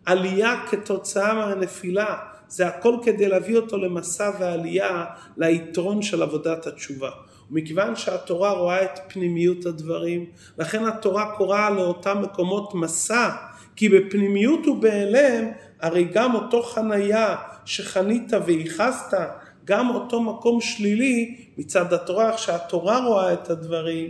עלייה 0.05 0.55
כתוצאה 0.69 1.33
מהנפילה. 1.33 2.15
זה 2.55 2.67
הכל 2.67 2.95
כדי 3.03 3.27
להביא 3.27 3.55
אותו 3.55 3.77
למסע 3.77 4.31
ועלייה 4.39 5.05
ליתרון 5.37 6.01
של 6.01 6.23
עבודת 6.23 6.67
התשובה. 6.67 7.09
ומכיוון 7.51 7.95
שהתורה 7.95 8.51
רואה 8.51 8.83
את 8.83 8.99
פנימיות 9.07 9.65
הדברים, 9.65 10.25
לכן 10.57 10.85
התורה 10.85 11.35
קוראה 11.37 11.69
לאותם 11.69 12.21
מקומות 12.21 12.73
מסע, 12.73 13.29
כי 13.75 13.89
בפנימיות 13.89 14.67
ובהיעלם, 14.67 15.45
הרי 15.81 16.03
גם 16.03 16.35
אותו 16.35 16.63
חנייה 16.63 17.35
שחנית 17.65 18.33
וייחסת, 18.45 19.17
גם 19.65 19.89
אותו 19.89 20.21
מקום 20.21 20.61
שלילי 20.61 21.35
מצד 21.57 21.93
התורה, 21.93 22.31
איך 22.31 22.39
שהתורה 22.39 23.05
רואה 23.05 23.33
את 23.33 23.49
הדברים, 23.49 24.09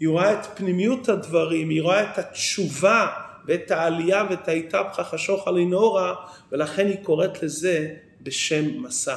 היא 0.00 0.08
רואה 0.08 0.32
את 0.32 0.46
פנימיות 0.54 1.08
הדברים, 1.08 1.68
היא 1.68 1.82
רואה 1.82 2.02
את 2.02 2.18
התשובה 2.18 3.06
ואת 3.48 3.70
העלייה 3.70 4.24
ואת 4.30 4.48
ההתהפכה 4.48 5.04
חשוך 5.04 5.48
על 5.48 5.56
אינורה, 5.56 6.14
ולכן 6.52 6.86
היא 6.86 6.96
קוראת 7.02 7.42
לזה 7.42 7.94
בשם 8.22 8.82
מסע. 8.82 9.16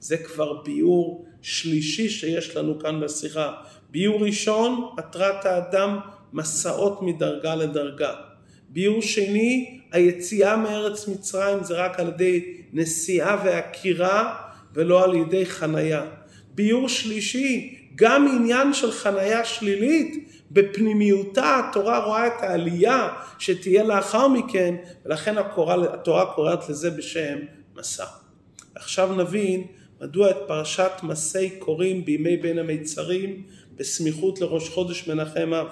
זה 0.00 0.16
כבר 0.16 0.62
ביאור 0.62 1.24
שלישי 1.42 2.08
שיש 2.08 2.56
לנו 2.56 2.78
כאן 2.78 3.00
בשיחה. 3.00 3.52
ביאור 3.90 4.24
ראשון, 4.24 4.88
מטרת 4.98 5.46
האדם 5.46 5.98
מסעות 6.32 7.02
מדרגה 7.02 7.54
לדרגה. 7.54 8.14
ביאור 8.68 9.02
שני, 9.02 9.80
היציאה 9.92 10.56
מארץ 10.56 11.08
מצרים 11.08 11.64
זה 11.64 11.74
רק 11.74 12.00
על 12.00 12.08
ידי 12.08 12.44
נסיעה 12.72 13.42
ועקירה 13.44 14.34
ולא 14.74 15.04
על 15.04 15.14
ידי 15.14 15.46
חנייה. 15.46 16.04
ביאור 16.54 16.88
שלישי, 16.88 17.78
גם 17.94 18.28
עניין 18.36 18.72
של 18.72 18.90
חנייה 18.90 19.44
שלילית 19.44 20.21
בפנימיותה 20.52 21.58
התורה 21.58 22.04
רואה 22.04 22.26
את 22.26 22.42
העלייה 22.42 23.08
שתהיה 23.38 23.84
לאחר 23.84 24.28
מכן, 24.28 24.74
ולכן 25.06 25.38
התורה, 25.38 25.94
התורה 25.94 26.26
קוראת 26.34 26.68
לזה 26.68 26.90
בשם 26.90 27.38
מסע. 27.76 28.04
עכשיו 28.74 29.14
נבין 29.14 29.66
מדוע 30.00 30.30
את 30.30 30.36
פרשת 30.46 30.92
מסי 31.02 31.50
קוראים 31.50 32.04
בימי 32.04 32.36
בין 32.36 32.58
המיצרים 32.58 33.42
בסמיכות 33.76 34.40
לראש 34.40 34.68
חודש 34.68 35.08
מנחם 35.08 35.54
אב, 35.54 35.66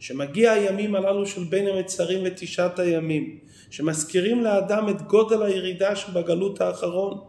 שמגיע 0.00 0.52
הימים 0.52 0.94
הללו 0.94 1.26
של 1.26 1.44
בין 1.44 1.66
המצרים 1.66 2.20
ותשעת 2.24 2.78
הימים, 2.78 3.38
שמזכירים 3.70 4.44
לאדם 4.44 4.88
את 4.88 5.02
גודל 5.02 5.42
הירידה 5.42 5.96
שבגלות 5.96 6.60
האחרון. 6.60 7.20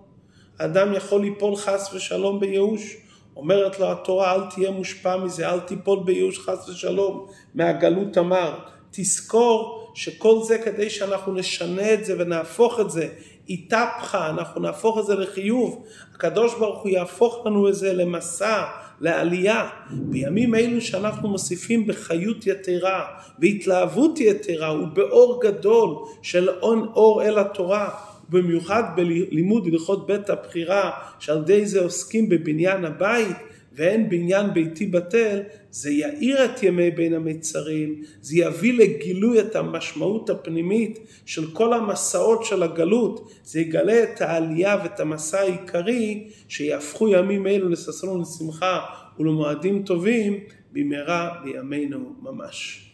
האדם 0.60 0.94
יכול 0.94 1.22
ליפול 1.22 1.56
חס 1.56 1.94
ושלום 1.94 2.40
בייאוש. 2.40 2.98
אומרת 3.40 3.80
לו 3.80 3.92
התורה, 3.92 4.36
אל 4.36 4.42
תהיה 4.56 4.72
מושפע 4.72 5.18
מזה, 5.18 5.50
אל 5.50 5.60
תיפול 5.60 6.00
בייאוש 6.06 6.40
חס 6.40 6.70
ושלום 6.70 7.26
מהגלות 7.56 8.18
המר. 8.18 8.54
תזכור 8.92 9.92
שכל 9.96 10.44
זה 10.44 10.58
כדי 10.58 10.90
שאנחנו 10.90 11.34
נשנה 11.34 11.94
את 11.94 12.06
זה 12.06 12.16
ונהפוך 12.20 12.80
את 12.80 12.92
זה, 12.92 13.08
איתפחה, 13.50 14.30
אנחנו 14.30 14.62
נהפוך 14.62 14.98
את 15.00 15.06
זה 15.06 15.16
לחיוב. 15.16 15.84
הקדוש 16.16 16.56
ברוך 16.60 16.82
הוא 16.82 16.90
יהפוך 16.90 17.46
לנו 17.46 17.70
את 17.70 17.76
זה 17.76 17.94
למסע, 17.94 18.64
לעלייה. 19.02 19.70
בימים 19.92 20.56
אלו 20.56 20.82
שאנחנו 20.82 21.30
מוסיפים 21.30 21.88
בחיות 21.88 22.48
יתרה, 22.48 23.06
בהתלהבות 23.38 24.20
יתרה 24.20 24.74
ובאור 24.74 25.42
גדול 25.44 25.96
של 26.22 26.50
אור 26.96 27.24
אל 27.24 27.40
התורה, 27.40 27.90
במיוחד 28.30 28.84
בלימוד 28.96 29.68
הלכות 29.68 30.08
בית 30.08 30.30
הבחירה, 30.30 30.92
שעל 31.20 31.38
ידי 31.38 31.66
זה 31.66 31.82
עוסקים 31.82 32.30
בבניין 32.30 32.86
הבית, 32.86 33.38
ואין 33.74 34.10
בניין 34.10 34.54
ביתי 34.54 34.86
בטל, 34.86 35.40
זה 35.72 35.92
יאיר 35.92 36.46
את 36.46 36.64
ימי 36.64 36.92
בין 36.92 37.14
המצרים, 37.14 38.02
זה 38.22 38.38
יביא 38.38 38.74
לגילוי 38.74 39.40
את 39.40 39.56
המשמעות 39.56 40.30
הפנימית 40.30 41.00
של 41.26 41.52
כל 41.52 41.74
המסעות 41.74 42.44
של 42.44 42.64
הגלות, 42.64 43.32
זה 43.44 43.60
יגלה 43.60 44.04
את 44.04 44.22
העלייה 44.22 44.78
ואת 44.84 45.00
המסע 45.00 45.40
העיקרי 45.40 46.28
שיהפכו 46.48 47.10
ימים 47.10 47.48
אלו 47.48 47.70
לששון 47.70 48.10
ולשמחה 48.10 48.80
ולמועדים 49.20 49.84
טובים 49.84 50.40
במהרה 50.72 51.30
בימינו 51.44 52.16
ממש. 52.22 52.89